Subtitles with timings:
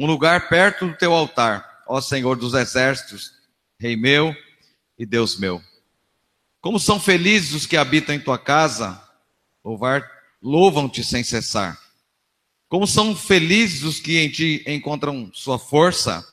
[0.00, 3.32] um lugar perto do teu altar, ó Senhor dos exércitos,
[3.78, 4.34] Rei meu
[4.98, 5.62] e Deus meu.
[6.58, 8.98] Como são felizes os que habitam em tua casa,
[10.40, 11.78] louvam-te sem cessar.
[12.66, 16.26] Como são felizes os que em ti encontram sua força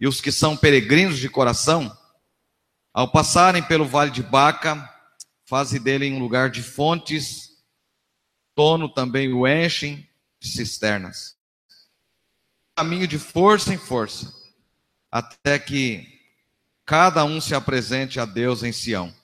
[0.00, 1.94] e os que são peregrinos de coração,
[2.90, 4.90] ao passarem pelo vale de Baca,
[5.44, 7.50] faze dele um lugar de fontes,
[8.54, 10.08] tono também o enchem
[10.40, 11.35] de cisternas.
[12.76, 14.34] Caminho de força em força,
[15.10, 16.06] até que
[16.84, 19.14] cada um se apresente a Deus em Sião.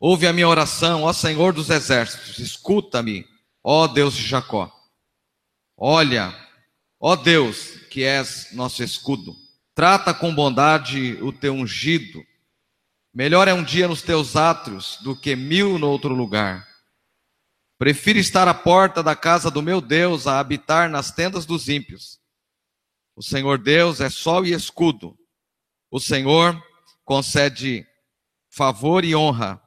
[0.00, 3.24] Ouve a minha oração, ó Senhor dos exércitos, escuta-me,
[3.62, 4.76] ó Deus de Jacó.
[5.76, 6.34] Olha,
[6.98, 9.36] ó Deus, que és nosso escudo,
[9.72, 12.26] trata com bondade o teu ungido.
[13.14, 16.69] Melhor é um dia nos teus átrios do que mil no outro lugar.
[17.80, 22.20] Prefiro estar à porta da casa do meu Deus a habitar nas tendas dos ímpios.
[23.16, 25.18] O Senhor Deus é sol e escudo.
[25.90, 26.62] O Senhor
[27.06, 27.86] concede
[28.50, 29.62] favor e honra,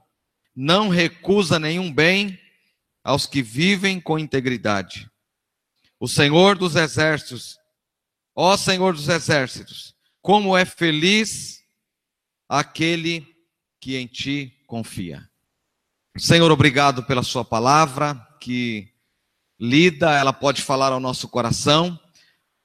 [0.55, 2.39] não recusa nenhum bem
[3.03, 5.09] aos que vivem com integridade.
[5.99, 7.57] O Senhor dos exércitos,
[8.35, 11.63] ó Senhor dos exércitos, como é feliz
[12.47, 13.25] aquele
[13.81, 15.27] que em ti confia.
[16.15, 18.87] Senhor, obrigado pela sua palavra, que
[19.59, 21.99] lida, ela pode falar ao nosso coração,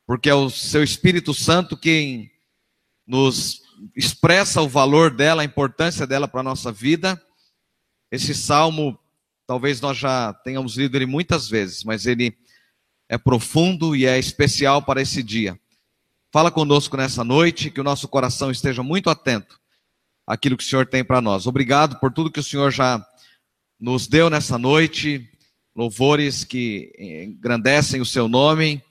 [0.06, 2.30] porque é o seu Espírito Santo quem
[3.06, 3.62] nos
[3.96, 7.18] expressa o valor dela, a importância dela para a nossa vida.
[8.12, 8.98] Esse salmo,
[9.46, 12.36] talvez nós já tenhamos lido ele muitas vezes, mas ele
[13.08, 15.58] é profundo e é especial para esse dia.
[16.30, 19.58] Fala conosco nessa noite, que o nosso coração esteja muito atento
[20.26, 21.46] àquilo que o Senhor tem para nós.
[21.46, 23.02] Obrigado por tudo que o Senhor já
[23.78, 25.30] nos deu nessa noite,
[25.74, 28.82] louvores que engrandecem o seu nome,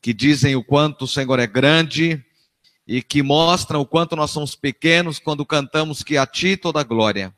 [0.00, 2.24] que dizem o quanto o Senhor é grande
[2.86, 6.84] e que mostram o quanto nós somos pequenos quando cantamos que a Ti toda a
[6.84, 7.32] glória.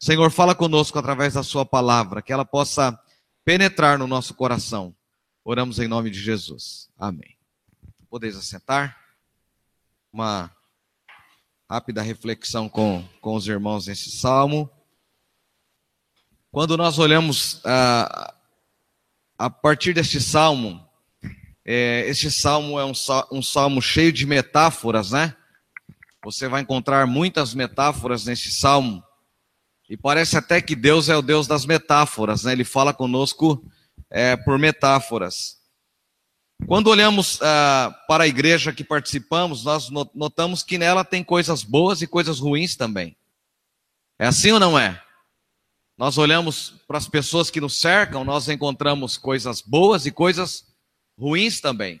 [0.00, 2.98] Senhor, fala conosco através da Sua palavra, que ela possa
[3.44, 4.94] penetrar no nosso coração.
[5.44, 6.88] Oramos em nome de Jesus.
[6.96, 7.36] Amém.
[8.08, 8.96] Podeis assentar?
[10.10, 10.50] Uma
[11.70, 14.70] rápida reflexão com, com os irmãos nesse salmo.
[16.50, 18.34] Quando nós olhamos ah,
[19.38, 20.82] a partir deste salmo,
[21.64, 22.92] é, este salmo é um,
[23.30, 25.36] um salmo cheio de metáforas, né?
[26.24, 29.04] Você vai encontrar muitas metáforas neste salmo.
[29.90, 32.52] E parece até que Deus é o Deus das metáforas, né?
[32.52, 33.62] Ele fala conosco
[34.10, 35.58] é, por metáforas.
[36.66, 42.00] Quando olhamos ah, para a igreja que participamos, nós notamos que nela tem coisas boas
[42.00, 43.14] e coisas ruins também.
[44.18, 45.00] É assim ou não é?
[45.98, 50.64] Nós olhamos para as pessoas que nos cercam, nós encontramos coisas boas e coisas
[51.18, 52.00] ruins também.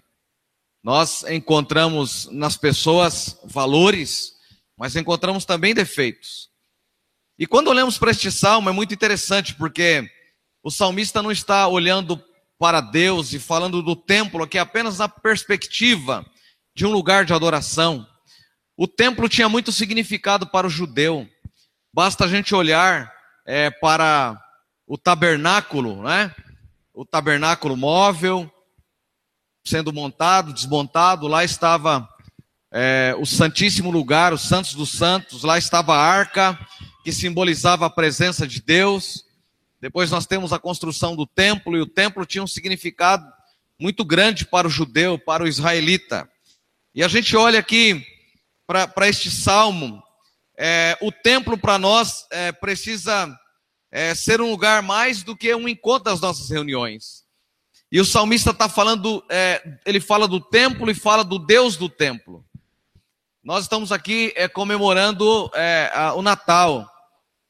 [0.84, 4.34] Nós encontramos nas pessoas valores,
[4.76, 6.48] mas encontramos também defeitos.
[7.36, 10.08] E quando olhamos para este salmo é muito interessante, porque
[10.62, 12.22] o salmista não está olhando
[12.56, 16.24] para Deus e falando do templo aqui apenas na perspectiva
[16.72, 18.06] de um lugar de adoração.
[18.76, 21.28] O templo tinha muito significado para o judeu.
[21.92, 23.17] Basta a gente olhar
[23.50, 24.38] é, para
[24.86, 26.34] o tabernáculo, né?
[26.92, 28.52] O tabernáculo móvel,
[29.64, 32.06] sendo montado, desmontado, lá estava
[32.70, 36.58] é, o Santíssimo Lugar, os Santos dos Santos, lá estava a arca,
[37.02, 39.24] que simbolizava a presença de Deus.
[39.80, 43.26] Depois nós temos a construção do templo, e o templo tinha um significado
[43.80, 46.28] muito grande para o judeu, para o israelita.
[46.94, 48.04] E a gente olha aqui
[48.66, 50.02] para este salmo,
[50.58, 53.32] é, o templo para nós é, precisa
[53.92, 57.24] é, ser um lugar mais do que um encontro das nossas reuniões.
[57.90, 61.88] E o salmista está falando, é, ele fala do templo e fala do Deus do
[61.88, 62.44] templo.
[63.42, 66.86] Nós estamos aqui é, comemorando é, a, o Natal.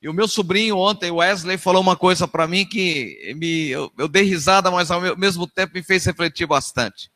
[0.00, 4.06] E o meu sobrinho ontem, Wesley, falou uma coisa para mim que me, eu, eu,
[4.06, 7.10] dei risada, mas ao mesmo tempo me fez refletir bastante.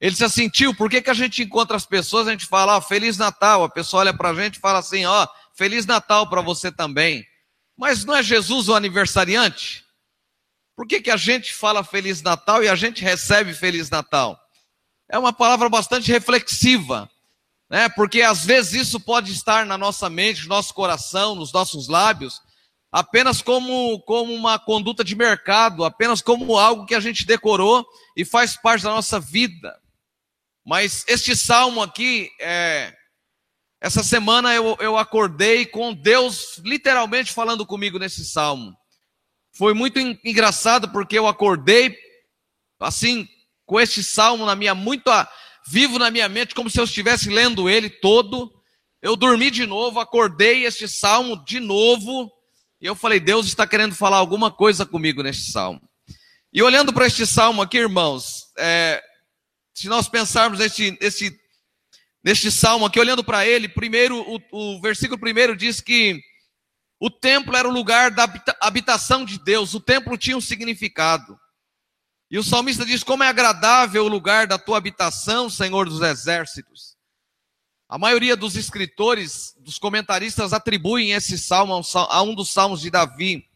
[0.00, 2.80] Ele se sentiu, por que, que a gente encontra as pessoas, a gente fala, ó,
[2.80, 6.40] Feliz Natal, a pessoa olha para a gente e fala assim, ó, Feliz Natal para
[6.40, 7.26] você também.
[7.76, 9.84] Mas não é Jesus o aniversariante?
[10.76, 14.40] Por que, que a gente fala Feliz Natal e a gente recebe Feliz Natal?
[15.08, 17.10] É uma palavra bastante reflexiva,
[17.68, 17.88] né?
[17.88, 22.40] porque às vezes isso pode estar na nossa mente, no nosso coração, nos nossos lábios,
[22.92, 27.84] apenas como, como uma conduta de mercado, apenas como algo que a gente decorou
[28.16, 29.76] e faz parte da nossa vida.
[30.68, 32.94] Mas este salmo aqui, é,
[33.80, 38.76] essa semana eu, eu acordei com Deus literalmente falando comigo nesse salmo.
[39.56, 41.96] Foi muito engraçado porque eu acordei
[42.78, 43.26] assim,
[43.64, 45.10] com este salmo na minha muito
[45.66, 48.52] vivo na minha mente, como se eu estivesse lendo ele todo.
[49.00, 52.30] Eu dormi de novo, acordei este salmo de novo,
[52.78, 55.80] e eu falei: Deus está querendo falar alguma coisa comigo neste salmo.
[56.52, 59.02] E olhando para este salmo aqui, irmãos, é,
[59.78, 61.40] se nós pensarmos neste, neste,
[62.22, 66.20] neste salmo aqui, olhando para ele, primeiro, o, o versículo primeiro diz que
[66.98, 68.28] o templo era o lugar da
[68.60, 71.38] habitação de Deus, o templo tinha um significado.
[72.28, 76.96] E o salmista diz: Como é agradável o lugar da tua habitação, Senhor dos exércitos.
[77.88, 83.48] A maioria dos escritores, dos comentaristas, atribuem esse salmo a um dos salmos de Davi.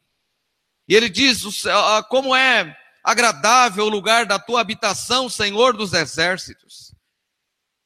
[0.89, 1.43] E ele diz:
[2.09, 6.94] Como é agradável o lugar da tua habitação, Senhor dos exércitos.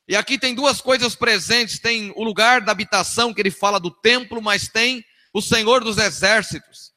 [0.09, 3.91] E aqui tem duas coisas presentes: tem o lugar da habitação, que ele fala do
[3.91, 6.93] templo, mas tem o Senhor dos exércitos.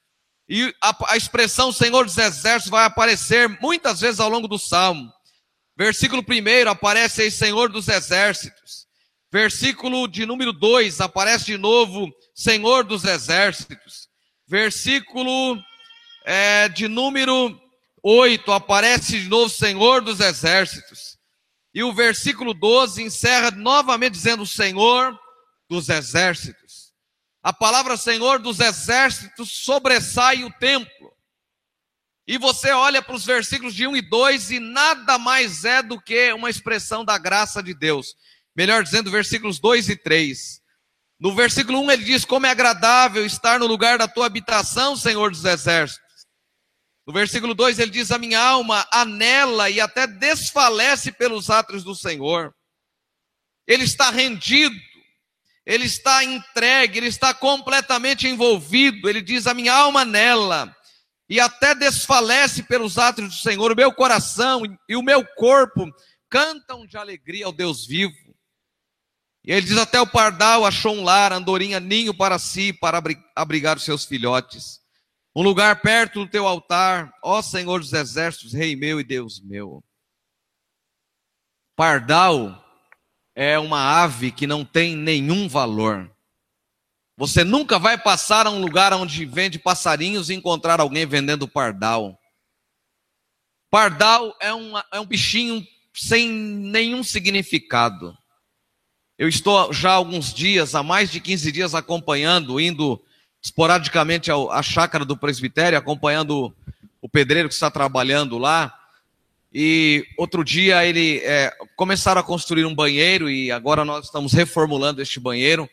[0.50, 5.12] E a, a expressão Senhor dos Exércitos vai aparecer muitas vezes ao longo do Salmo.
[5.78, 8.88] Versículo 1 aparece aí Senhor dos Exércitos.
[9.32, 14.10] Versículo de número 2 aparece de novo Senhor dos Exércitos.
[14.48, 15.62] Versículo
[16.26, 17.56] é, de número
[18.04, 21.18] 8 aparece de novo Senhor dos Exércitos.
[21.74, 25.18] E o versículo 12 encerra novamente dizendo Senhor
[25.70, 26.90] dos Exércitos.
[27.42, 31.14] A palavra Senhor dos exércitos sobressai o templo.
[32.28, 36.00] E você olha para os versículos de 1 e 2 e nada mais é do
[36.00, 38.14] que uma expressão da graça de Deus.
[38.56, 40.62] Melhor dizendo, versículos 2 e 3.
[41.20, 45.32] No versículo 1 ele diz: Como é agradável estar no lugar da tua habitação, Senhor
[45.32, 46.09] dos exércitos.
[47.10, 51.96] No versículo 2 ele diz: A minha alma anela e até desfalece pelos atos do
[51.96, 52.54] Senhor.
[53.68, 54.80] Ele está rendido
[55.70, 59.08] ele está entregue, ele está completamente envolvido.
[59.08, 60.76] Ele diz: A minha alma nela,
[61.30, 63.72] e até desfalece pelos atos do Senhor.
[63.72, 65.88] O meu coração e o meu corpo
[66.28, 68.36] cantam de alegria ao Deus vivo.
[69.46, 73.00] E ele diz: Até o pardal achou um lar, andorinha, ninho para si, para
[73.36, 74.79] abrigar os seus filhotes.
[75.40, 79.82] Um lugar perto do teu altar, ó Senhor dos exércitos, Rei meu e Deus meu.
[81.78, 82.62] Pardal
[83.34, 86.14] é uma ave que não tem nenhum valor.
[87.16, 92.20] Você nunca vai passar a um lugar onde vende passarinhos e encontrar alguém vendendo pardal.
[93.70, 98.14] Pardal é um, é um bichinho sem nenhum significado.
[99.18, 103.02] Eu estou já há alguns dias, há mais de 15 dias, acompanhando, indo
[103.42, 106.54] esporadicamente à chácara do presbitério, acompanhando
[107.02, 108.76] o pedreiro que está trabalhando lá.
[109.54, 115.02] E outro dia ele é, começaram a construir um banheiro e agora nós estamos reformulando
[115.02, 115.68] este banheiro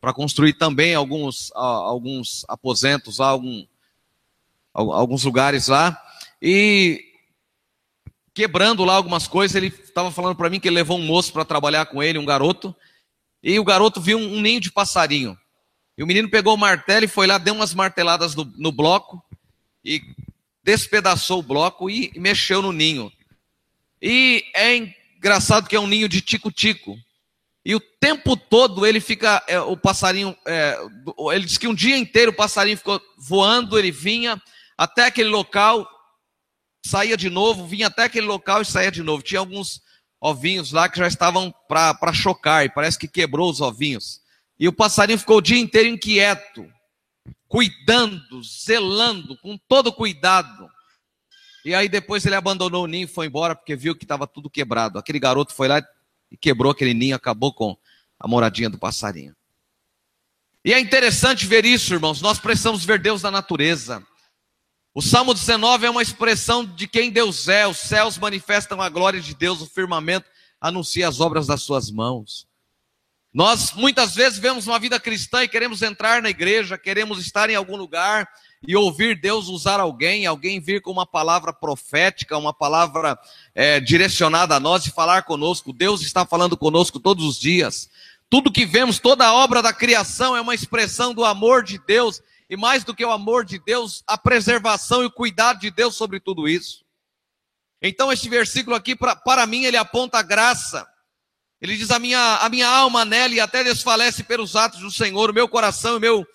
[0.00, 3.64] para construir também alguns, alguns aposentos, algum,
[4.72, 6.00] alguns lugares lá.
[6.40, 7.04] E
[8.34, 11.44] quebrando lá algumas coisas, ele estava falando para mim que ele levou um moço para
[11.44, 12.74] trabalhar com ele, um garoto,
[13.42, 15.36] e o garoto viu um, um, ninho de passarinho.
[15.98, 19.20] E o menino pegou o martelo e foi lá, deu umas marteladas no, no bloco
[19.84, 20.00] e
[20.62, 23.12] despedaçou o bloco e mexeu no ninho.
[24.00, 26.96] E é engraçado que é um ninho de tico-tico.
[27.64, 30.78] E o tempo todo ele fica, é, o passarinho, é,
[31.32, 34.40] ele diz que um dia inteiro o passarinho ficou voando, ele vinha
[34.76, 35.84] até aquele local,
[36.86, 39.20] saía de novo, vinha até aquele local e saía de novo.
[39.20, 39.82] Tinha alguns
[40.20, 44.27] ovinhos lá que já estavam para chocar, e parece que quebrou os ovinhos.
[44.58, 46.68] E o passarinho ficou o dia inteiro inquieto,
[47.46, 50.68] cuidando, zelando, com todo cuidado.
[51.64, 54.50] E aí depois ele abandonou o ninho e foi embora porque viu que estava tudo
[54.50, 54.98] quebrado.
[54.98, 55.82] Aquele garoto foi lá
[56.30, 57.76] e quebrou aquele ninho, acabou com
[58.18, 59.36] a moradinha do passarinho.
[60.64, 62.20] E é interessante ver isso, irmãos.
[62.20, 64.04] Nós precisamos ver Deus na natureza.
[64.92, 67.66] O Salmo 19 é uma expressão de quem Deus é.
[67.66, 70.28] Os céus manifestam a glória de Deus, o firmamento
[70.60, 72.47] anuncia as obras das suas mãos.
[73.38, 77.54] Nós muitas vezes vemos uma vida cristã e queremos entrar na igreja, queremos estar em
[77.54, 78.28] algum lugar
[78.66, 83.16] e ouvir Deus usar alguém, alguém vir com uma palavra profética, uma palavra
[83.54, 85.72] é, direcionada a nós e falar conosco.
[85.72, 87.88] Deus está falando conosco todos os dias.
[88.28, 92.20] Tudo que vemos, toda a obra da criação é uma expressão do amor de Deus
[92.50, 95.94] e mais do que o amor de Deus, a preservação e o cuidado de Deus
[95.94, 96.84] sobre tudo isso.
[97.80, 100.84] Então, este versículo aqui, pra, para mim, ele aponta a graça
[101.60, 105.30] ele diz: a minha, a minha alma nela e até desfalece pelos atos do Senhor,
[105.30, 106.26] o meu coração e meu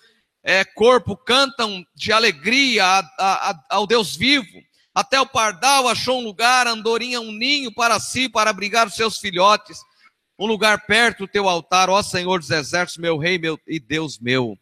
[0.42, 4.62] é, corpo cantam de alegria a, a, a, ao Deus vivo.
[4.94, 9.18] Até o pardal achou um lugar, andorinha um ninho para si, para abrigar os seus
[9.18, 9.78] filhotes.
[10.38, 14.18] Um lugar perto do teu altar, ó Senhor dos exércitos, meu rei meu, e Deus
[14.18, 14.56] meu.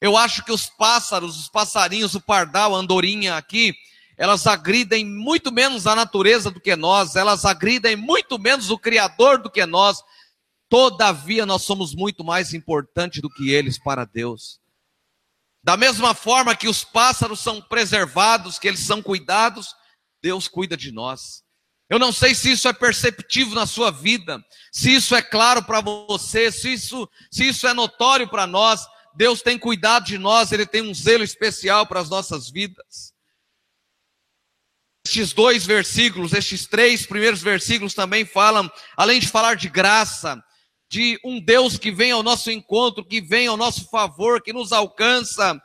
[0.00, 3.74] Eu acho que os pássaros, os passarinhos, o pardal, a andorinha aqui,
[4.16, 9.38] elas agridem muito menos a natureza do que nós, elas agridem muito menos o Criador
[9.42, 10.02] do que nós.
[10.68, 14.60] Todavia, nós somos muito mais importantes do que eles para Deus.
[15.62, 19.74] Da mesma forma que os pássaros são preservados, que eles são cuidados,
[20.22, 21.42] Deus cuida de nós.
[21.88, 24.42] Eu não sei se isso é perceptível na sua vida,
[24.72, 28.86] se isso é claro para você, se isso, se isso é notório para nós.
[29.16, 33.13] Deus tem cuidado de nós, Ele tem um zelo especial para as nossas vidas.
[35.06, 40.42] Estes dois versículos, estes três primeiros versículos também falam, além de falar de graça,
[40.88, 44.72] de um Deus que vem ao nosso encontro, que vem ao nosso favor, que nos
[44.72, 45.60] alcança,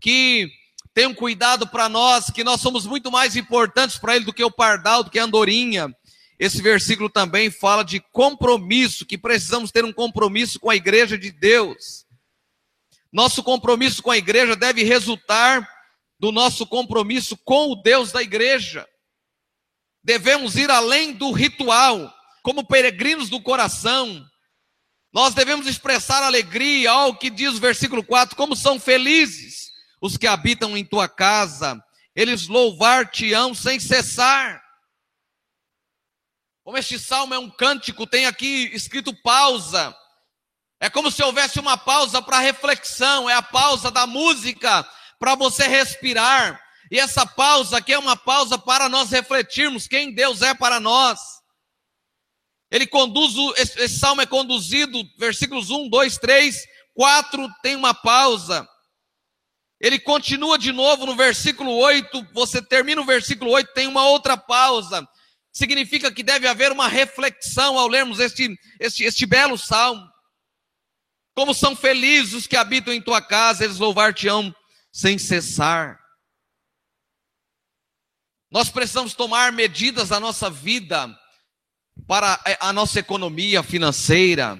[0.00, 0.50] que
[0.92, 4.42] tem um cuidado para nós, que nós somos muito mais importantes para Ele do que
[4.42, 5.94] o pardal, do que a andorinha.
[6.36, 11.30] Esse versículo também fala de compromisso, que precisamos ter um compromisso com a igreja de
[11.30, 12.04] Deus.
[13.12, 15.68] Nosso compromisso com a igreja deve resultar
[16.20, 18.86] do nosso compromisso com o Deus da igreja.
[20.04, 24.22] Devemos ir além do ritual, como peregrinos do coração.
[25.10, 30.26] Nós devemos expressar alegria, ao que diz o versículo 4, como são felizes os que
[30.26, 31.82] habitam em tua casa,
[32.14, 34.62] eles louvar-te-ão sem cessar.
[36.62, 39.94] Como este salmo é um cântico, tem aqui escrito pausa.
[40.78, 44.86] É como se houvesse uma pausa para reflexão, é a pausa da música
[45.20, 46.58] para você respirar.
[46.90, 51.20] E essa pausa aqui é uma pausa para nós refletirmos quem Deus é para nós.
[52.70, 56.56] Ele conduz, esse, esse salmo é conduzido, versículos 1, 2, 3,
[56.94, 58.66] 4, tem uma pausa.
[59.80, 64.36] Ele continua de novo no versículo 8, você termina o versículo 8, tem uma outra
[64.36, 65.06] pausa.
[65.52, 70.08] Significa que deve haver uma reflexão ao lermos este, este, este belo salmo.
[71.34, 74.54] Como são felizes os que habitam em tua casa, eles louvar-te-ão
[74.92, 76.00] sem cessar.
[78.50, 81.16] Nós precisamos tomar medidas na nossa vida
[82.06, 84.58] para a nossa economia financeira,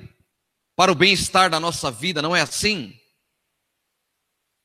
[0.77, 2.97] para o bem-estar da nossa vida, não é assim?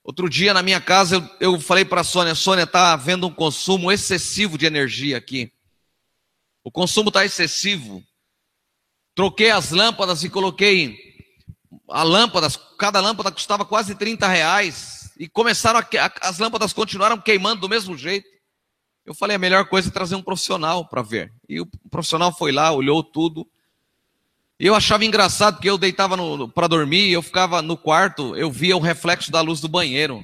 [0.03, 3.33] Outro dia na minha casa eu, eu falei para a Sônia, Sônia, está havendo um
[3.33, 5.51] consumo excessivo de energia aqui.
[6.63, 8.03] O consumo está excessivo.
[9.15, 10.95] Troquei as lâmpadas e coloquei
[11.89, 17.61] a lâmpada, cada lâmpada custava quase 30 reais e começaram a, as lâmpadas continuaram queimando
[17.61, 18.27] do mesmo jeito.
[19.05, 21.31] Eu falei, a melhor coisa é trazer um profissional para ver.
[21.47, 23.47] E o profissional foi lá, olhou tudo.
[24.59, 26.17] E eu achava engraçado porque eu deitava
[26.49, 30.23] para dormir, eu ficava no quarto, eu via o reflexo da luz do banheiro.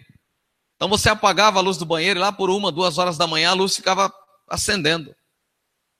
[0.75, 3.51] Então você apagava a luz do banheiro e lá por uma, duas horas da manhã
[3.51, 4.11] a luz ficava
[4.49, 5.13] acendendo.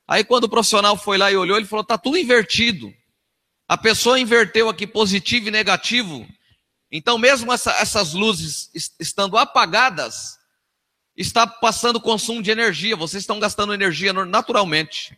[0.08, 2.92] Aí quando o profissional foi lá e olhou, ele falou: tá tudo invertido.
[3.68, 6.26] A pessoa inverteu aqui positivo e negativo
[6.92, 8.70] então, mesmo essa, essas luzes
[9.00, 10.38] estando apagadas,
[11.16, 15.16] está passando consumo de energia, vocês estão gastando energia naturalmente.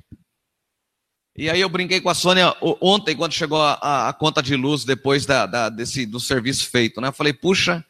[1.37, 4.85] E aí eu brinquei com a Sônia ontem, quando chegou a, a conta de luz
[4.85, 7.01] depois da, da, desse, do serviço feito.
[7.01, 7.09] Né?
[7.09, 7.85] Eu falei, puxa,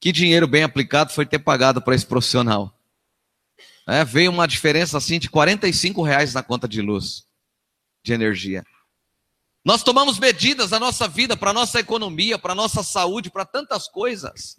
[0.00, 2.74] que dinheiro bem aplicado foi ter pagado para esse profissional.
[3.86, 7.26] É, veio uma diferença assim de 45 reais na conta de luz,
[8.02, 8.64] de energia.
[9.64, 13.46] Nós tomamos medidas na nossa vida, para a nossa economia, para a nossa saúde, para
[13.46, 14.58] tantas coisas.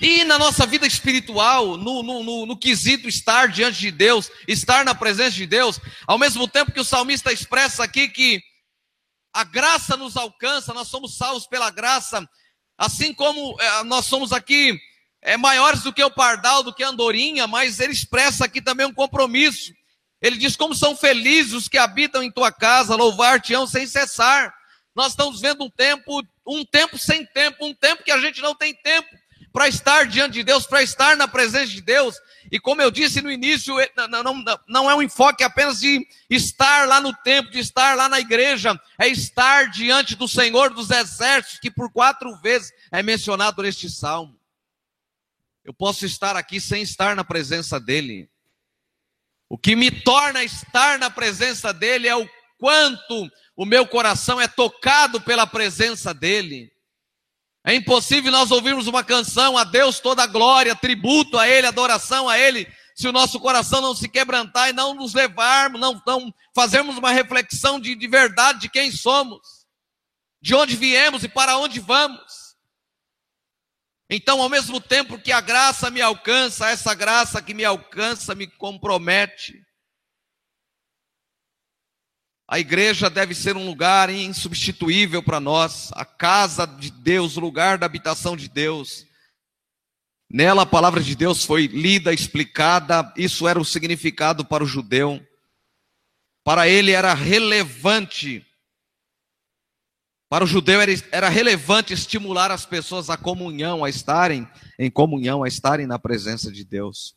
[0.00, 4.84] E na nossa vida espiritual, no, no, no, no, quesito estar diante de Deus, estar
[4.84, 8.42] na presença de Deus, ao mesmo tempo que o salmista expressa aqui que
[9.32, 12.28] a graça nos alcança, nós somos salvos pela graça,
[12.76, 14.78] assim como é, nós somos aqui
[15.22, 18.86] é, maiores do que o pardal, do que a andorinha, mas ele expressa aqui também
[18.86, 19.72] um compromisso
[20.20, 24.54] ele diz: Como são felizes os que habitam em tua casa, louvar-te-ão sem cessar.
[24.94, 28.54] Nós estamos vendo um tempo, um tempo sem tempo, um tempo que a gente não
[28.54, 29.08] tem tempo
[29.52, 32.16] para estar diante de Deus, para estar na presença de Deus.
[32.50, 36.86] E como eu disse no início, não, não, não é um enfoque apenas de estar
[36.86, 41.60] lá no templo, de estar lá na igreja, é estar diante do Senhor dos Exércitos,
[41.60, 44.38] que por quatro vezes é mencionado neste salmo.
[45.64, 48.30] Eu posso estar aqui sem estar na presença dEle.
[49.48, 52.28] O que me torna estar na presença dele é o
[52.58, 56.70] quanto o meu coração é tocado pela presença dele.
[57.64, 62.28] É impossível nós ouvirmos uma canção, a Deus toda a glória, tributo a Ele, adoração
[62.28, 66.34] a Ele, se o nosso coração não se quebrantar e não nos levarmos, não, não
[66.54, 69.40] fazermos uma reflexão de, de verdade de quem somos,
[70.40, 72.47] de onde viemos e para onde vamos.
[74.10, 78.46] Então, ao mesmo tempo que a graça me alcança, essa graça que me alcança me
[78.46, 79.62] compromete.
[82.50, 87.76] A igreja deve ser um lugar insubstituível para nós, a casa de Deus, o lugar
[87.76, 89.06] da habitação de Deus.
[90.30, 95.22] Nela a palavra de Deus foi lida, explicada, isso era o significado para o judeu.
[96.42, 98.46] Para ele era relevante,
[100.28, 104.46] para o judeu era, era relevante estimular as pessoas à comunhão, a estarem
[104.78, 107.16] em comunhão, a estarem na presença de Deus.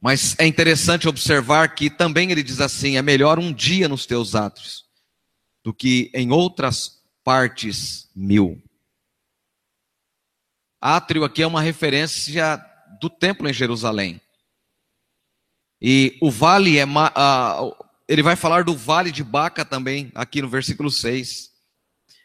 [0.00, 4.34] Mas é interessante observar que também ele diz assim: é melhor um dia nos teus
[4.34, 4.86] atos
[5.62, 8.62] do que em outras partes mil.
[10.80, 12.64] Átrio aqui é uma referência
[12.98, 14.18] do templo em Jerusalém.
[15.82, 16.86] E o vale é.
[18.10, 21.48] Ele vai falar do vale de Baca também, aqui no versículo 6.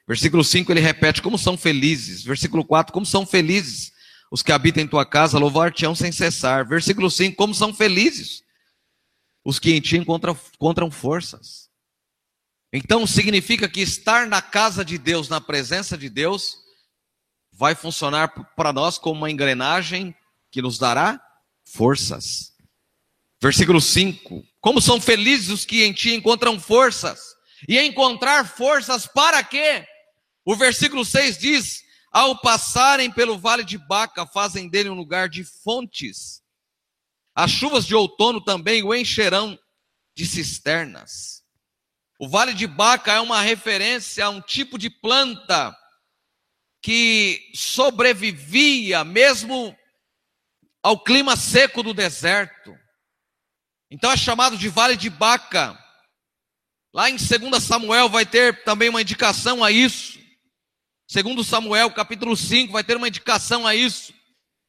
[0.07, 2.23] Versículo 5 ele repete como são felizes.
[2.23, 3.91] Versículo 4, como são felizes
[4.31, 6.67] os que habitam em tua casa, louvar-te-ão sem cessar.
[6.67, 8.41] Versículo 5, como são felizes
[9.43, 11.69] os que em ti encontram, encontram forças.
[12.73, 16.57] Então significa que estar na casa de Deus, na presença de Deus,
[17.53, 20.15] vai funcionar para nós como uma engrenagem
[20.49, 21.21] que nos dará
[21.63, 22.54] forças.
[23.45, 27.35] Versículo 5: Como são felizes os que em ti encontram forças,
[27.69, 29.85] e encontrar forças para quê?
[30.43, 35.43] O versículo 6 diz: Ao passarem pelo vale de Baca, fazem dele um lugar de
[35.43, 36.41] fontes.
[37.35, 39.55] As chuvas de outono também o encherão
[40.17, 41.43] de cisternas.
[42.19, 45.77] O vale de Baca é uma referência a um tipo de planta
[46.81, 49.77] que sobrevivia mesmo
[50.81, 52.75] ao clima seco do deserto.
[53.89, 55.77] Então é chamado de Vale de Baca.
[56.93, 60.17] Lá em 2 Samuel vai ter também uma indicação a isso.
[61.07, 64.13] Segundo Samuel, capítulo 5, vai ter uma indicação a isso.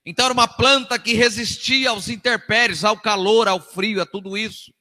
[0.04, 4.72] Então era uma planta que resistia aos intempéries, ao calor, ao frio, a tudo isso.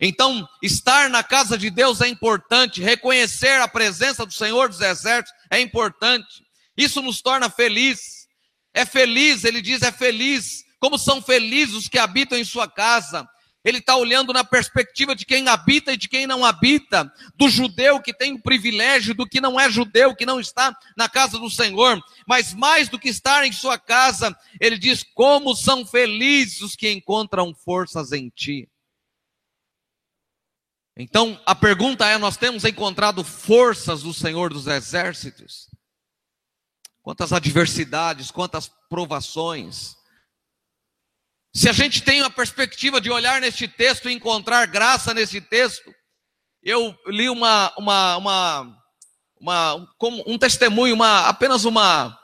[0.00, 5.32] Então, estar na casa de Deus é importante, reconhecer a presença do Senhor dos Exércitos
[5.50, 6.44] é importante.
[6.76, 8.26] Isso nos torna felizes.
[8.74, 10.64] É feliz, ele diz, é feliz.
[10.80, 13.26] Como são felizes os que habitam em sua casa.
[13.64, 18.00] Ele está olhando na perspectiva de quem habita e de quem não habita, do judeu
[18.00, 21.48] que tem o privilégio, do que não é judeu, que não está na casa do
[21.48, 22.00] Senhor.
[22.26, 26.90] Mas mais do que estar em sua casa, ele diz: como são felizes os que
[26.90, 28.68] encontram forças em ti.
[30.96, 35.68] Então a pergunta é: nós temos encontrado forças do Senhor dos Exércitos?
[37.04, 39.94] quantas adversidades, quantas provações.
[41.56, 45.94] Se a gente tem a perspectiva de olhar neste texto e encontrar graça nesse texto,
[46.60, 48.76] eu li uma, uma, uma,
[49.40, 49.86] uma
[50.26, 52.18] um testemunho, uma, apenas uma,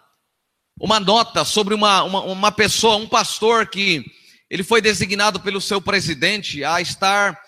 [0.81, 4.05] uma nota sobre uma, uma, uma pessoa, um pastor que
[4.51, 7.41] ele foi designado pelo seu presidente a estar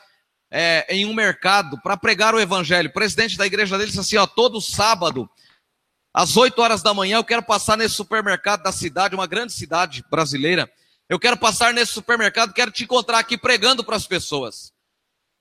[0.53, 2.91] é, em um mercado para pregar o evangelho.
[2.91, 5.29] O presidente da igreja dele disse assim: ó, todo sábado
[6.15, 10.05] às 8 horas da manhã, eu quero passar nesse supermercado da cidade, uma grande cidade
[10.09, 10.71] brasileira.
[11.13, 14.73] Eu quero passar nesse supermercado, quero te encontrar aqui pregando para as pessoas.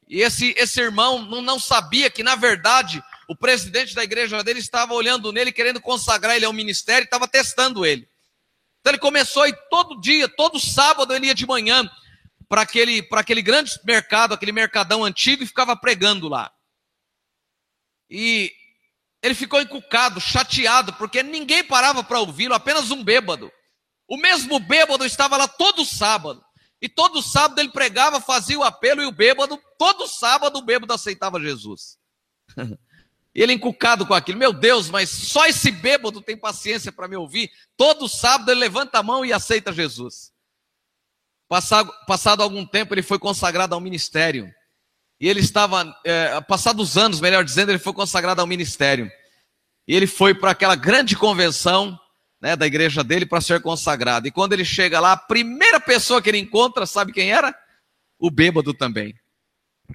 [0.06, 4.60] E esse, esse irmão não, não sabia que, na verdade, o presidente da igreja dele
[4.60, 8.06] estava olhando nele, querendo consagrar ele ao ministério, e estava testando ele.
[8.82, 11.90] Então ele começou ir todo dia, todo sábado ele ia de manhã
[12.50, 16.52] para aquele, aquele grande mercado, aquele mercadão antigo, e ficava pregando lá.
[18.10, 18.52] E
[19.24, 23.50] ele ficou encucado, chateado, porque ninguém parava para ouvi-lo, apenas um bêbado.
[24.12, 26.44] O mesmo bêbado estava lá todo sábado.
[26.82, 30.92] E todo sábado ele pregava, fazia o apelo, e o bêbado, todo sábado o bêbado
[30.92, 31.98] aceitava Jesus.
[33.34, 37.16] E ele encucado com aquilo, meu Deus, mas só esse bêbado tem paciência para me
[37.16, 37.50] ouvir.
[37.78, 40.34] Todo sábado ele levanta a mão e aceita Jesus.
[41.48, 44.54] Passado, passado algum tempo, ele foi consagrado ao ministério.
[45.22, 49.10] E ele estava, é, passados anos, melhor dizendo, ele foi consagrado ao ministério.
[49.88, 51.98] E ele foi para aquela grande convenção
[52.42, 54.28] né, da igreja dele para ser consagrado.
[54.28, 57.56] E quando ele chega lá, a primeira pessoa que ele encontra, sabe quem era?
[58.20, 59.14] O bêbado também.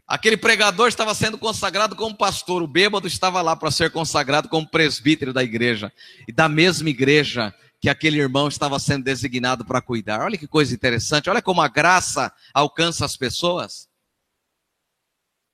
[0.06, 4.68] Aquele pregador estava sendo consagrado como pastor, o bêbado estava lá para ser consagrado como
[4.68, 5.92] presbítero da igreja.
[6.28, 10.20] E da mesma igreja que aquele irmão estava sendo designado para cuidar.
[10.20, 13.88] Olha que coisa interessante, olha como a graça alcança as pessoas.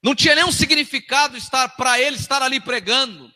[0.03, 3.31] Não tinha nenhum significado estar para ele estar ali pregando.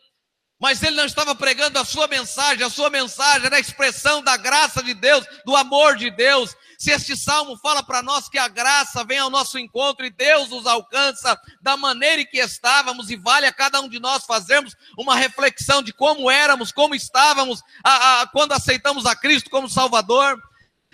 [0.59, 4.35] Mas ele não estava pregando a sua mensagem, a sua mensagem era a expressão da
[4.35, 6.55] graça de Deus, do amor de Deus.
[6.79, 10.49] Se este salmo fala para nós que a graça vem ao nosso encontro e Deus
[10.49, 14.75] nos alcança da maneira em que estávamos, e vale a cada um de nós fazermos
[14.97, 20.41] uma reflexão de como éramos, como estávamos a, a, quando aceitamos a Cristo como Salvador.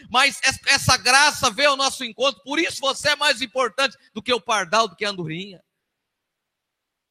[0.10, 4.34] Mas essa graça veio ao nosso encontro, por isso você é mais importante do que
[4.34, 5.62] o pardal, do que a andorinha.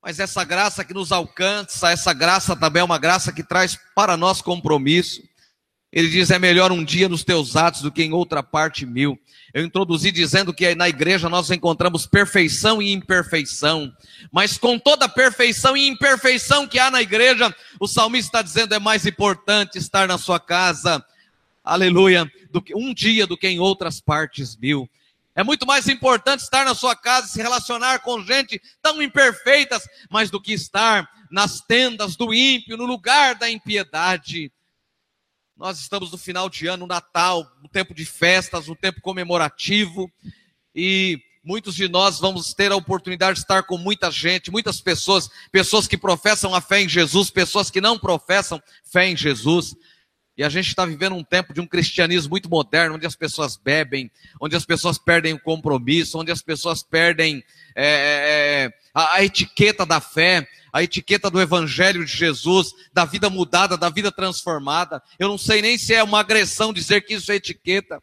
[0.02, 4.16] Mas essa graça que nos alcança, essa graça também é uma graça que traz para
[4.16, 5.22] nós compromisso.
[5.92, 9.16] Ele diz: é melhor um dia nos teus atos do que em outra parte mil.
[9.54, 13.92] Eu introduzi dizendo que na igreja nós encontramos perfeição e imperfeição,
[14.32, 18.74] mas com toda a perfeição e imperfeição que há na igreja, o salmista está dizendo
[18.74, 21.04] é mais importante estar na sua casa,
[21.62, 24.88] aleluia, do que um dia do que em outras partes mil.
[25.34, 30.30] É muito mais importante estar na sua casa se relacionar com gente tão imperfeitas, mas
[30.30, 34.52] do que estar nas tendas do ímpio, no lugar da impiedade.
[35.56, 40.10] Nós estamos no final de ano, Natal, um tempo de festas, um tempo comemorativo,
[40.74, 45.30] e muitos de nós vamos ter a oportunidade de estar com muita gente, muitas pessoas,
[45.50, 49.74] pessoas que professam a fé em Jesus, pessoas que não professam fé em Jesus.
[50.36, 53.56] E a gente está vivendo um tempo de um cristianismo muito moderno, onde as pessoas
[53.56, 57.44] bebem, onde as pessoas perdem o compromisso, onde as pessoas perdem
[57.76, 63.04] é, é, é a, a etiqueta da fé, a etiqueta do Evangelho de Jesus, da
[63.04, 65.02] vida mudada, da vida transformada.
[65.18, 68.02] Eu não sei nem se é uma agressão dizer que isso é etiqueta,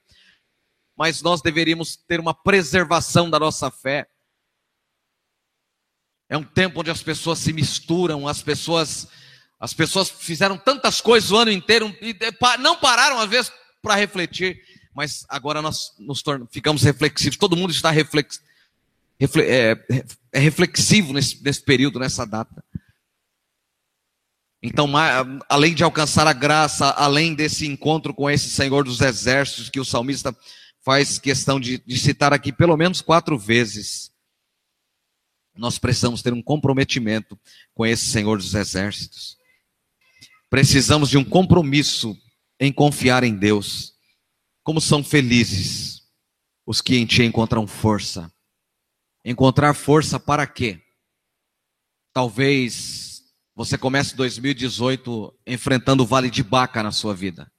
[0.96, 4.08] mas nós deveríamos ter uma preservação da nossa fé.
[6.30, 9.08] É um tempo onde as pessoas se misturam, as pessoas
[9.60, 12.16] as pessoas fizeram tantas coisas o ano inteiro e
[12.60, 14.62] não pararam às vezes para refletir,
[14.94, 17.38] mas agora nós nos tornamos, ficamos reflexivos.
[17.38, 18.42] Todo mundo está reflex,
[19.20, 19.72] refle, é,
[20.32, 22.64] é, reflexivo nesse, nesse período, nessa data.
[24.62, 24.90] Então,
[25.48, 29.86] além de alcançar a graça, além desse encontro com esse Senhor dos Exércitos, que o
[29.86, 30.36] salmista
[30.82, 34.12] faz questão de, de citar aqui pelo menos quatro vezes,
[35.56, 37.40] nós precisamos ter um comprometimento
[37.74, 39.39] com esse Senhor dos Exércitos.
[40.50, 42.18] Precisamos de um compromisso
[42.60, 43.94] em confiar em Deus.
[44.64, 46.02] Como são felizes
[46.66, 48.32] os que em Ti encontram força.
[49.24, 50.82] Encontrar força para quê?
[52.14, 53.24] Talvez
[53.56, 57.52] você comece 2018 enfrentando o vale de Baca na sua vida.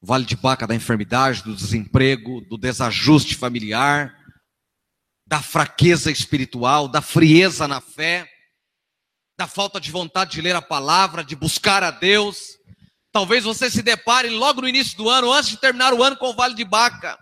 [0.00, 4.14] O vale de Baca da enfermidade, do desemprego, do desajuste familiar,
[5.26, 8.28] da fraqueza espiritual, da frieza na fé
[9.36, 12.58] da falta de vontade de ler a palavra, de buscar a Deus.
[13.12, 16.30] Talvez você se depare logo no início do ano, antes de terminar o ano, com
[16.30, 17.18] o Vale de Baca,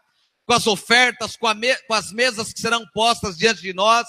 [0.46, 4.06] com as ofertas, com, me, com as mesas que serão postas diante de nós.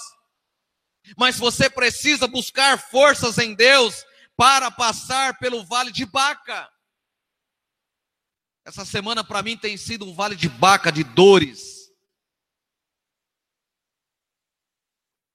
[1.16, 4.04] Mas você precisa buscar forças em Deus
[4.36, 6.68] para passar pelo Vale de Baca.
[8.66, 11.75] Essa semana para mim tem sido um vale de baca, de dores,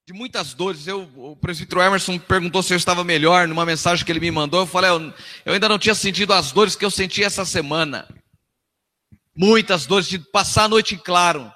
[0.05, 0.87] de muitas dores.
[0.87, 4.61] Eu, o presbítero Emerson perguntou se eu estava melhor numa mensagem que ele me mandou.
[4.61, 5.13] Eu falei, eu,
[5.45, 8.07] eu ainda não tinha sentido as dores que eu senti essa semana.
[9.35, 11.51] Muitas dores de passar a noite em claro.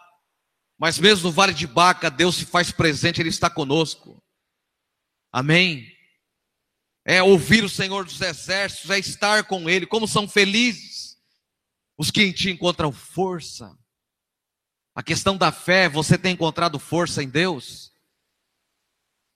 [0.77, 4.21] Mas mesmo no vale de Baca, Deus se faz presente, Ele está conosco.
[5.31, 5.91] Amém?
[7.05, 9.85] É ouvir o Senhor dos Exércitos, é estar com Ele.
[9.85, 11.17] Como são felizes
[11.97, 13.77] os que em Ti encontram força.
[14.93, 17.94] A questão da fé, você tem encontrado força em Deus?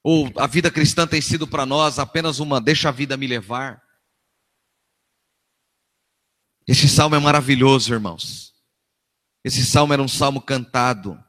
[0.02, 3.82] Ou a vida cristã tem sido para nós apenas uma deixa a vida me levar?
[6.66, 8.54] Esse salmo é maravilhoso, irmãos.
[9.44, 11.22] Esse salmo era um salmo cantado.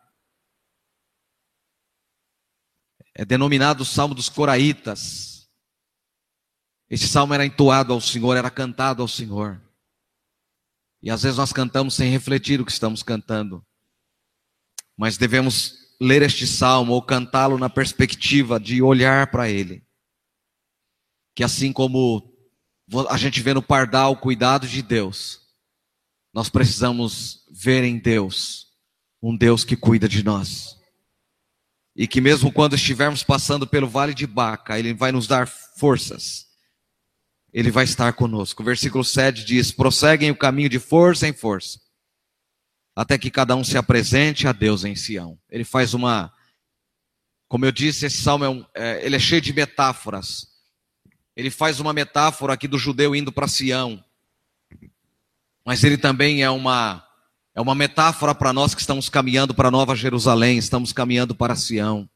[3.13, 5.49] É denominado o salmo dos coraitas.
[6.89, 9.61] Esse salmo era entoado ao Senhor, era cantado ao Senhor.
[11.01, 13.65] E às vezes nós cantamos sem refletir o que estamos cantando.
[14.95, 19.83] Mas devemos ler este salmo ou cantá-lo na perspectiva de olhar para ele.
[21.35, 22.35] Que assim como
[23.07, 25.41] a gente vê no pardal o cuidado de Deus,
[26.33, 28.65] nós precisamos ver em Deus
[29.21, 30.75] um Deus que cuida de nós.
[31.95, 36.47] E que mesmo quando estivermos passando pelo vale de Baca, Ele vai nos dar forças.
[37.53, 38.63] Ele vai estar conosco.
[38.63, 41.79] O versículo 7 diz: prosseguem o caminho de força em força
[42.95, 45.37] até que cada um se apresente a Deus em Sião.
[45.49, 46.31] Ele faz uma,
[47.47, 50.47] como eu disse, esse salmo é, um, é ele é cheio de metáforas.
[51.35, 54.03] Ele faz uma metáfora aqui do judeu indo para Sião,
[55.65, 57.07] mas ele também é uma
[57.53, 62.09] é uma metáfora para nós que estamos caminhando para Nova Jerusalém, estamos caminhando para Sião.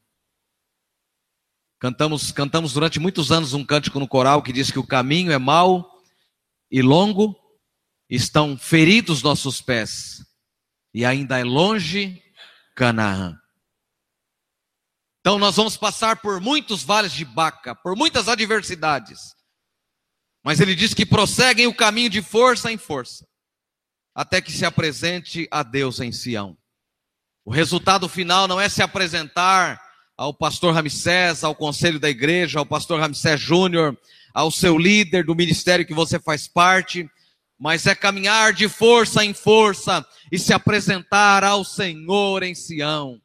[1.78, 5.38] Cantamos, cantamos durante muitos anos um cântico no coral que diz que o caminho é
[5.38, 6.00] mau
[6.70, 7.36] e longo,
[8.08, 10.24] estão feridos nossos pés,
[10.96, 12.22] e ainda é longe
[12.74, 13.38] Canaã.
[15.20, 19.34] Então nós vamos passar por muitos vales de Baca, por muitas adversidades.
[20.42, 23.26] Mas ele diz que prosseguem o caminho de força em força,
[24.14, 26.56] até que se apresente a Deus em Sião.
[27.44, 29.78] O resultado final não é se apresentar
[30.16, 33.94] ao pastor Ramsés, ao conselho da igreja, ao pastor Ramsés Júnior,
[34.32, 37.06] ao seu líder do ministério que você faz parte,
[37.58, 43.20] mas é caminhar de força em força e se apresentar ao Senhor em Sião.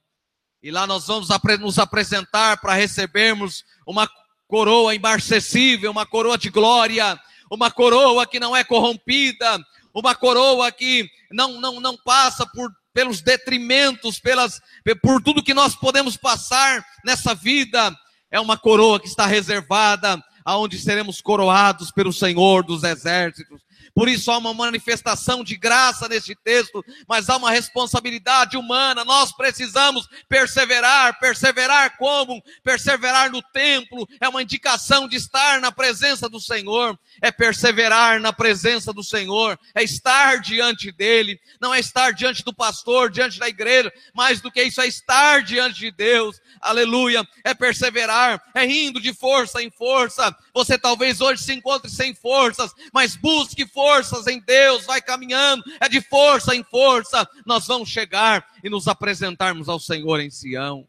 [0.63, 4.09] E lá nós vamos nos apresentar para recebermos uma
[4.47, 9.59] coroa imarcessível, uma coroa de glória, uma coroa que não é corrompida,
[9.93, 14.61] uma coroa que não, não, não passa por, pelos detrimentos, pelas,
[15.01, 17.93] por tudo que nós podemos passar nessa vida.
[18.29, 23.61] É uma coroa que está reservada, aonde seremos coroados pelo Senhor dos exércitos.
[23.93, 29.03] Por isso há uma manifestação de graça neste texto, mas há uma responsabilidade humana.
[29.05, 31.19] Nós precisamos perseverar.
[31.19, 32.41] Perseverar como?
[32.63, 36.97] Perseverar no templo é uma indicação de estar na presença do Senhor.
[37.21, 42.53] É perseverar na presença do Senhor, é estar diante dele, não é estar diante do
[42.53, 46.39] pastor, diante da igreja, mais do que isso é estar diante de Deus.
[46.59, 47.27] Aleluia!
[47.43, 50.35] É perseverar, é indo de força em força.
[50.53, 55.89] Você talvez hoje se encontre sem forças, mas busque forças em Deus, vai caminhando, é
[55.89, 60.87] de força em força, nós vamos chegar e nos apresentarmos ao Senhor em Sião.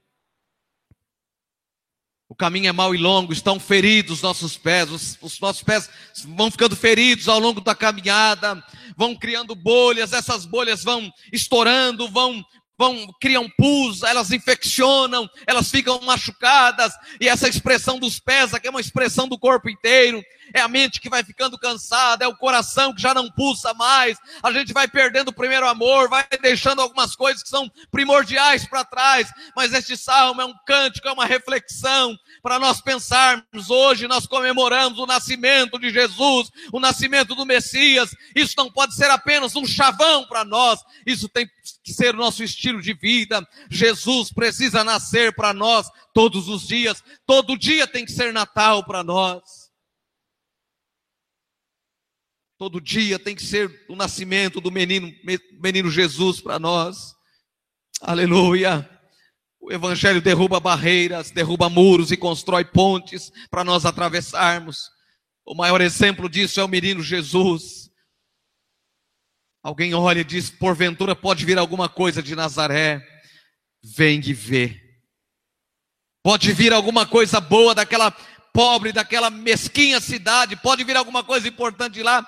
[2.28, 5.88] O caminho é mau e longo, estão feridos nossos pés, os, os, nossos pés
[6.37, 8.62] vão ficando feridos ao longo da caminhada,
[8.94, 12.44] vão criando bolhas, essas bolhas vão estourando, vão,
[12.76, 18.70] vão criam pus, elas infeccionam, elas ficam machucadas, e essa expressão dos pés aqui é
[18.70, 22.94] uma expressão do corpo inteiro é a mente que vai ficando cansada, é o coração
[22.94, 27.14] que já não pulsa mais, a gente vai perdendo o primeiro amor, vai deixando algumas
[27.14, 32.16] coisas que são primordiais para trás, mas este salmo é um cântico, é uma reflexão
[32.42, 33.70] para nós pensarmos.
[33.70, 38.11] Hoje nós comemoramos o nascimento de Jesus, o nascimento do Messias.
[38.35, 41.48] Isso não pode ser apenas um chavão para nós, isso tem
[41.83, 43.46] que ser o nosso estilo de vida.
[43.70, 49.05] Jesus precisa nascer para nós todos os dias, todo dia tem que ser Natal para
[49.05, 49.62] nós.
[52.62, 55.12] Todo dia tem que ser o nascimento do menino,
[55.61, 57.12] menino Jesus para nós.
[58.01, 58.88] Aleluia.
[59.61, 64.92] O Evangelho derruba barreiras, derruba muros e constrói pontes para nós atravessarmos.
[65.44, 67.90] O maior exemplo disso é o menino Jesus.
[69.61, 73.05] Alguém olha e diz: porventura pode vir alguma coisa de Nazaré.
[73.83, 74.81] Vem e vê.
[76.22, 78.12] Pode vir alguma coisa boa daquela
[78.53, 80.55] pobre, daquela mesquinha cidade.
[80.55, 82.25] Pode vir alguma coisa importante de lá.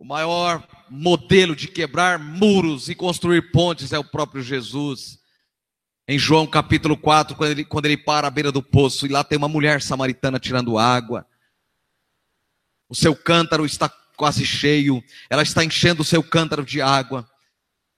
[0.00, 5.18] O maior modelo de quebrar muros e construir pontes é o próprio Jesus.
[6.08, 9.22] Em João capítulo 4, quando ele, quando ele para à beira do poço, e lá
[9.22, 11.26] tem uma mulher samaritana tirando água.
[12.88, 17.28] O seu cântaro está quase cheio, ela está enchendo o seu cântaro de água.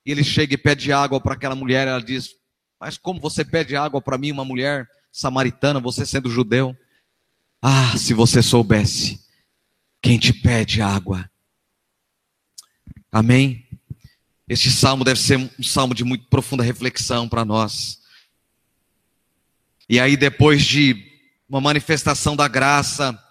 [0.04, 2.30] E ele chega e pede água para aquela mulher, ela diz:
[2.80, 6.76] Mas como você pede água para mim, uma mulher samaritana, você sendo judeu?
[7.62, 9.24] Ah, se você soubesse,
[10.02, 11.30] quem te pede água
[13.12, 13.68] Amém?
[14.48, 18.00] Este salmo deve ser um salmo de muito profunda reflexão para nós.
[19.86, 20.96] E aí, depois de
[21.46, 23.22] uma manifestação da graça,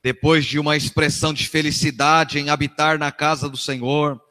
[0.00, 4.22] depois de uma expressão de felicidade em habitar na casa do Senhor,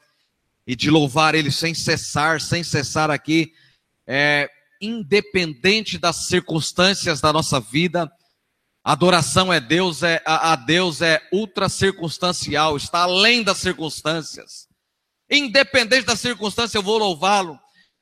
[0.65, 3.53] e de louvar Ele sem cessar, sem cessar aqui,
[4.05, 4.49] é,
[4.81, 8.09] independente das circunstâncias da nossa vida,
[8.81, 14.66] adoração é Deus, é, a, a Deus é ultra circunstancial, está além das circunstâncias.
[15.29, 17.59] Independente da circunstância, eu vou louvá-lo.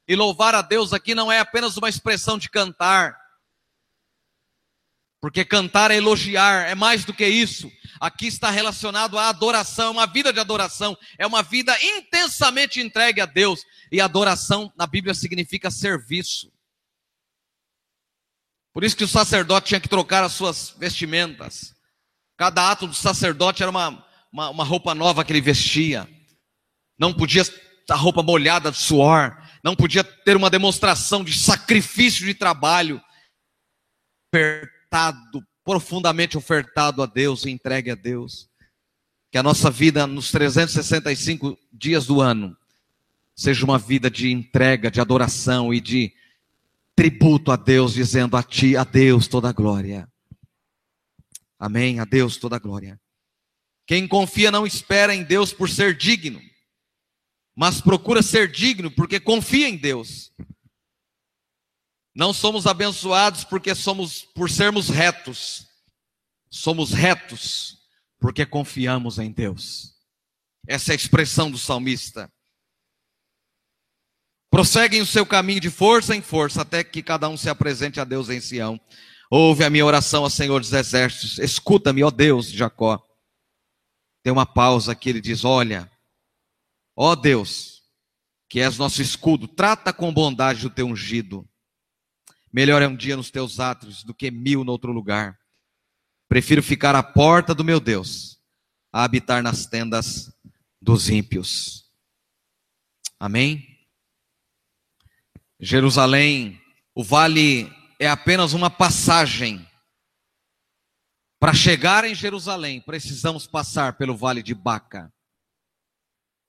[0.07, 3.17] E louvar a Deus aqui não é apenas uma expressão de cantar.
[5.19, 7.71] Porque cantar é elogiar, é mais do que isso.
[7.99, 13.25] Aqui está relacionado à adoração, uma vida de adoração, é uma vida intensamente entregue a
[13.25, 13.61] Deus.
[13.91, 16.51] E adoração na Bíblia significa serviço.
[18.71, 21.73] Por isso que o sacerdote tinha que trocar as suas vestimentas.
[22.37, 26.07] Cada ato do sacerdote era uma, uma, uma roupa nova que ele vestia
[26.97, 27.43] não podia
[27.89, 33.01] a roupa molhada de suor, não podia ter uma demonstração de sacrifício de trabalho,
[34.33, 38.49] ofertado, profundamente ofertado a Deus e entregue a Deus.
[39.31, 42.55] Que a nossa vida nos 365 dias do ano
[43.35, 46.13] seja uma vida de entrega, de adoração e de
[46.95, 50.07] tributo a Deus, dizendo a Ti, a Deus toda a glória.
[51.59, 51.99] Amém?
[51.99, 52.99] A Deus toda a glória.
[53.85, 56.41] Quem confia não espera em Deus por ser digno
[57.55, 60.31] mas procura ser digno porque confia em Deus.
[62.13, 65.67] Não somos abençoados porque somos por sermos retos.
[66.49, 67.77] Somos retos
[68.19, 69.93] porque confiamos em Deus.
[70.67, 72.31] Essa é a expressão do salmista.
[74.49, 78.05] Prosseguem o seu caminho de força em força até que cada um se apresente a
[78.05, 78.79] Deus em Sião.
[79.29, 81.39] Ouve a minha oração ao Senhor dos Exércitos.
[81.39, 83.03] Escuta-me, ó Deus de Jacó.
[84.23, 85.91] tem uma pausa que ele diz: Olha,
[86.95, 87.83] ó Deus,
[88.49, 91.47] que és nosso escudo, trata com bondade o teu ungido.
[92.51, 95.37] Melhor é um dia nos teus átrios do que mil no outro lugar.
[96.29, 98.39] Prefiro ficar à porta do meu Deus,
[98.91, 100.31] a habitar nas tendas
[100.81, 101.91] dos ímpios.
[103.19, 103.67] Amém?
[105.59, 106.61] Jerusalém,
[106.93, 109.67] o vale é apenas uma passagem.
[111.39, 115.13] Para chegar em Jerusalém, precisamos passar pelo vale de Baca.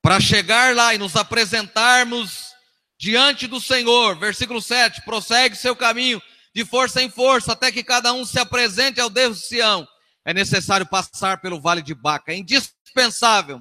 [0.06, 2.54] Para chegar lá e nos apresentarmos
[2.96, 6.22] diante do Senhor, versículo 7, prossegue seu caminho
[6.54, 9.84] de força em força, até que cada um se apresente ao Deus de Sião.
[10.24, 13.60] É necessário passar pelo vale de Baca, é indispensável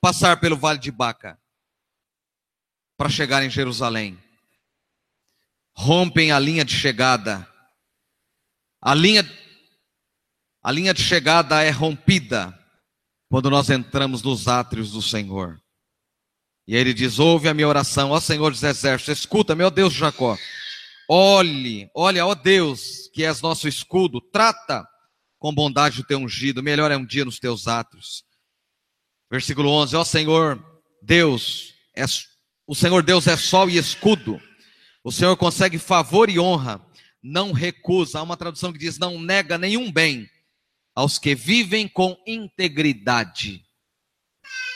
[0.00, 1.38] passar pelo vale de Baca
[2.96, 4.20] para chegar em Jerusalém.
[5.72, 7.48] Rompem a linha de chegada.
[8.82, 9.22] A linha
[10.60, 12.63] a linha de chegada é rompida
[13.34, 15.60] quando nós entramos nos átrios do Senhor.
[16.68, 20.38] E ele diz: Ouve a minha oração, ó Senhor dos exércitos, escuta, meu Deus Jacó.
[21.08, 24.86] Olhe, olha, ó Deus, que és nosso escudo, trata
[25.36, 28.22] com bondade o teu ungido, melhor é um dia nos teus atos.
[29.28, 30.64] Versículo 11: Ó Senhor,
[31.02, 31.74] Deus,
[32.68, 34.40] o Senhor Deus é sol e escudo,
[35.02, 36.80] o Senhor consegue favor e honra,
[37.20, 38.20] não recusa.
[38.20, 40.30] Há uma tradução que diz: não nega nenhum bem
[40.94, 43.64] aos que vivem com integridade.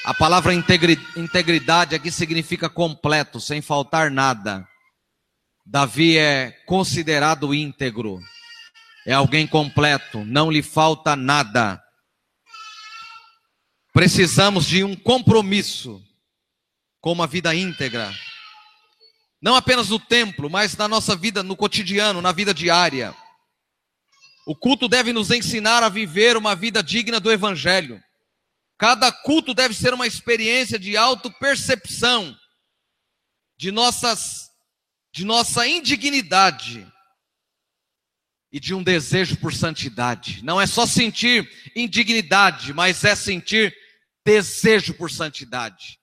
[0.05, 4.67] A palavra integridade aqui significa completo, sem faltar nada.
[5.65, 8.19] Davi é considerado íntegro,
[9.07, 11.83] é alguém completo, não lhe falta nada.
[13.93, 16.03] Precisamos de um compromisso
[17.01, 18.11] com uma vida íntegra,
[19.41, 23.15] não apenas no templo, mas na nossa vida, no cotidiano, na vida diária.
[24.49, 28.03] O culto deve nos ensinar a viver uma vida digna do Evangelho.
[28.79, 32.35] Cada culto deve ser uma experiência de auto-percepção
[33.59, 34.49] de nossas
[35.13, 36.91] de nossa indignidade
[38.51, 40.43] e de um desejo por santidade.
[40.43, 43.77] Não é só sentir indignidade, mas é sentir
[44.25, 45.99] desejo por santidade.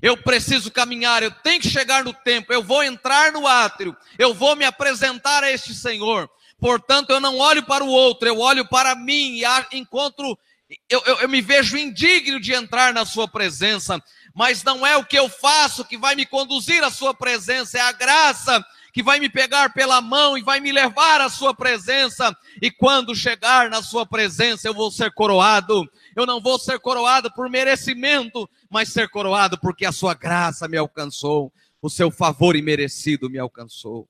[0.00, 4.32] Eu preciso caminhar, eu tenho que chegar no tempo, eu vou entrar no átrio, eu
[4.32, 6.30] vou me apresentar a este Senhor.
[6.62, 10.38] Portanto, eu não olho para o outro, eu olho para mim e encontro,
[10.88, 14.00] eu, eu, eu me vejo indigno de entrar na Sua presença
[14.34, 17.80] mas não é o que eu faço que vai me conduzir à Sua presença, é
[17.80, 22.36] a graça que vai me pegar pela mão e vai me levar à Sua presença.
[22.60, 25.88] E quando chegar na Sua presença, eu vou ser coroado.
[26.14, 30.76] Eu não vou ser coroado por merecimento, mas ser coroado porque a Sua graça me
[30.76, 34.08] alcançou, o Seu favor imerecido me alcançou.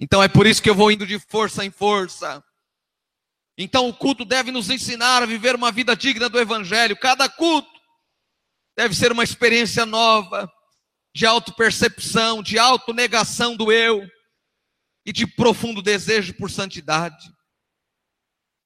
[0.00, 2.42] Então é por isso que eu vou indo de força em força.
[3.58, 6.96] Então o culto deve nos ensinar a viver uma vida digna do Evangelho.
[6.96, 7.68] Cada culto
[8.74, 10.50] deve ser uma experiência nova,
[11.14, 14.08] de autopercepção, de autonegação do eu
[15.04, 17.30] e de profundo desejo por santidade.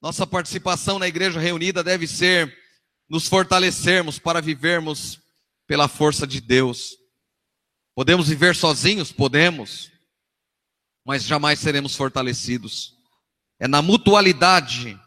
[0.01, 2.57] Nossa participação na igreja reunida deve ser
[3.09, 5.19] nos fortalecermos para vivermos
[5.67, 6.97] pela força de Deus.
[7.95, 9.11] Podemos viver sozinhos?
[9.11, 9.91] Podemos,
[11.05, 12.95] mas jamais seremos fortalecidos.
[13.59, 14.99] É na mutualidade,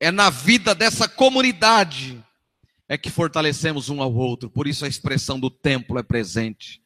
[0.00, 2.22] é na vida dessa comunidade
[2.88, 4.50] é que fortalecemos um ao outro.
[4.50, 6.82] Por isso a expressão do templo é presente.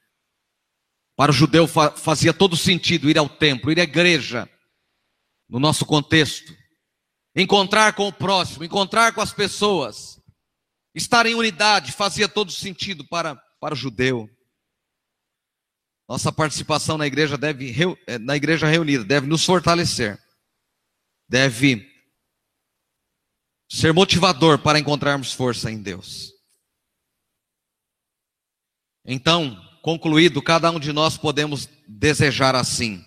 [1.17, 4.49] Para o judeu fazia todo sentido ir ao templo, ir à igreja,
[5.49, 6.55] no nosso contexto.
[7.35, 10.21] Encontrar com o próximo, encontrar com as pessoas.
[10.95, 14.29] Estar em unidade fazia todo sentido para, para o judeu.
[16.09, 17.75] Nossa participação na igreja deve
[18.07, 20.23] eh, na igreja reunida deve nos fortalecer.
[21.29, 21.91] Deve
[23.71, 26.33] ser motivador para encontrarmos força em Deus.
[29.05, 33.05] Então, concluído, cada um de nós podemos desejar assim.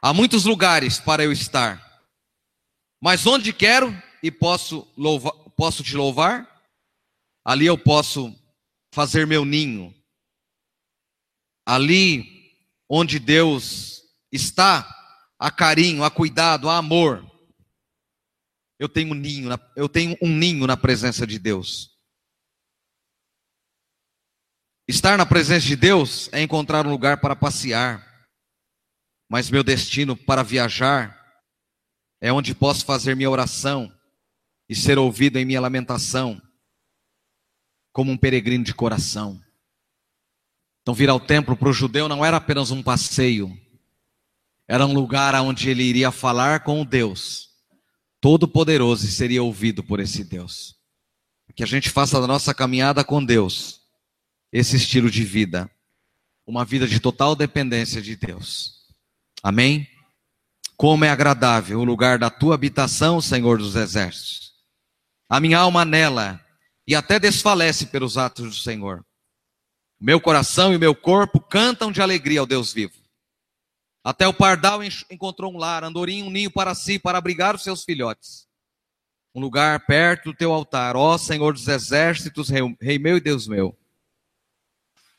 [0.00, 1.80] Há muitos lugares para eu estar,
[3.00, 6.48] mas onde quero e posso, louvar, posso te louvar,
[7.44, 8.34] ali eu posso
[8.92, 9.94] fazer meu ninho.
[11.66, 12.56] Ali
[12.88, 14.86] onde Deus está,
[15.38, 17.32] há carinho, há cuidado, há amor
[18.82, 21.96] eu tenho um ninho, eu tenho um ninho na presença de Deus.
[24.88, 28.04] Estar na presença de Deus é encontrar um lugar para passear,
[29.30, 31.16] mas meu destino para viajar
[32.20, 33.88] é onde posso fazer minha oração
[34.68, 36.42] e ser ouvido em minha lamentação,
[37.92, 39.40] como um peregrino de coração.
[40.82, 43.56] Então, vir ao templo para o judeu não era apenas um passeio,
[44.68, 47.52] era um lugar onde ele iria falar com Deus
[48.22, 50.76] Todo-Poderoso e seria ouvido por esse Deus.
[51.54, 53.80] que a gente faça da nossa caminhada com Deus
[54.50, 55.70] esse estilo de vida,
[56.46, 58.86] uma vida de total dependência de Deus.
[59.42, 59.86] Amém?
[60.76, 64.52] Como é agradável o lugar da tua habitação, Senhor dos Exércitos.
[65.28, 66.40] A minha alma nela
[66.86, 69.04] e até desfalece pelos atos do Senhor.
[70.02, 72.94] Meu coração e meu corpo cantam de alegria ao Deus vivo.
[74.02, 77.84] Até o pardal encontrou um lar, andorinho um ninho para si, para abrigar os seus
[77.84, 78.48] filhotes.
[79.32, 82.48] Um lugar perto do teu altar, ó Senhor dos exércitos,
[82.80, 83.78] Rei meu e Deus meu.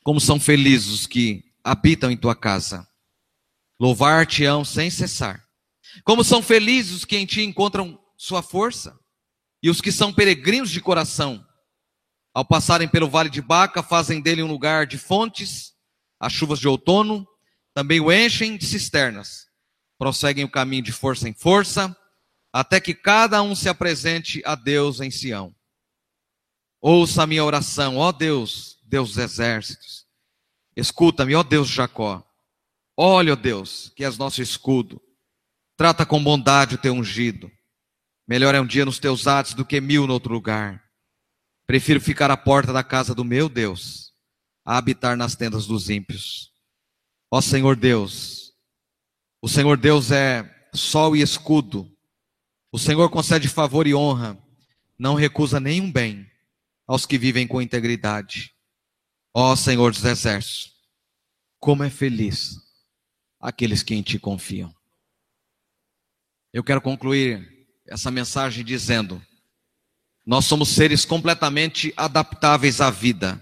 [0.02, 2.86] Como são felizes os que habitam em tua casa.
[3.80, 5.42] Louvar-te-ão sem cessar.
[6.04, 9.00] Como são felizes os que em ti encontram sua força.
[9.62, 11.42] E os que são peregrinos de coração
[12.34, 15.72] ao passarem pelo vale de Baca, fazem dele um lugar de fontes,
[16.18, 17.26] as chuvas de outono
[17.74, 19.48] também o enchem de cisternas.
[19.98, 21.94] Prosseguem o caminho de força em força,
[22.52, 25.54] até que cada um se apresente a Deus em Sião.
[26.80, 30.06] Ouça a minha oração, ó Deus, Deus dos exércitos.
[30.76, 32.24] Escuta-me, ó Deus de Jacó.
[32.96, 35.02] Olha, ó Deus, que és nosso escudo.
[35.76, 37.50] Trata com bondade o teu ungido.
[38.26, 40.83] Melhor é um dia nos teus atos do que mil no outro lugar.
[41.66, 44.12] Prefiro ficar à porta da casa do meu Deus,
[44.64, 46.52] a habitar nas tendas dos ímpios.
[47.30, 48.52] Ó Senhor Deus,
[49.40, 51.90] o Senhor Deus é sol e escudo.
[52.70, 54.38] O Senhor concede favor e honra,
[54.98, 56.30] não recusa nenhum bem
[56.86, 58.54] aos que vivem com integridade.
[59.32, 60.74] Ó Senhor dos exércitos,
[61.58, 62.56] como é feliz
[63.40, 64.74] aqueles que em ti confiam.
[66.52, 69.20] Eu quero concluir essa mensagem dizendo:
[70.26, 73.40] nós somos seres completamente adaptáveis à vida.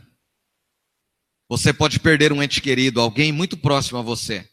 [1.49, 4.49] Você pode perder um ente querido, alguém muito próximo a você.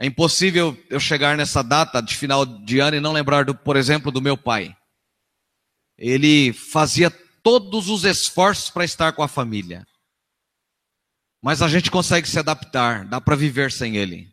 [0.00, 3.76] É impossível eu chegar nessa data de final de ano e não lembrar, do, por
[3.76, 4.76] exemplo, do meu pai.
[5.96, 7.10] Ele fazia
[7.42, 9.86] todos os esforços para estar com a família.
[11.42, 14.32] Mas a gente consegue se adaptar, dá para viver sem ele.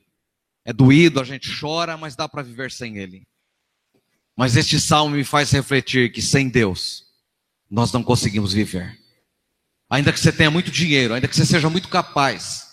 [0.64, 3.28] É doído, a gente chora, mas dá para viver sem ele.
[4.36, 7.06] Mas este salmo me faz refletir que sem Deus
[7.70, 9.00] nós não conseguimos viver.
[9.90, 12.68] Ainda que você tenha muito dinheiro, ainda que você seja muito capaz,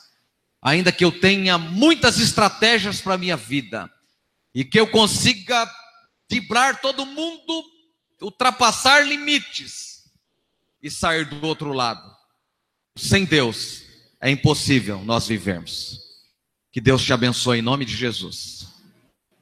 [0.60, 3.90] ainda que eu tenha muitas estratégias para a minha vida,
[4.54, 5.70] e que eu consiga
[6.30, 7.64] vibrar todo mundo,
[8.20, 10.10] ultrapassar limites
[10.82, 12.10] e sair do outro lado.
[12.96, 13.82] Sem Deus
[14.20, 16.00] é impossível nós vivermos.
[16.70, 18.66] Que Deus te abençoe em nome de Jesus.